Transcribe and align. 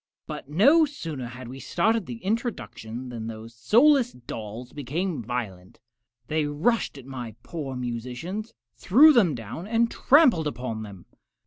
But 0.25 0.49
no 0.49 0.83
sooner 0.83 1.27
had 1.27 1.47
we 1.47 1.59
started 1.59 2.07
the 2.07 2.23
introduction 2.25 3.09
than 3.09 3.27
those 3.27 3.53
soulless 3.53 4.13
dolls 4.13 4.73
became 4.73 5.21
violent. 5.21 5.79
They 6.27 6.47
rushed 6.47 6.97
at 6.97 7.05
my 7.05 7.35
poor 7.43 7.75
musicians, 7.75 8.55
threw 8.73 9.13
them 9.13 9.35
down, 9.35 9.67
and 9.67 9.91
trampled 9.91 10.47
upon 10.47 10.81
them! 10.81 11.05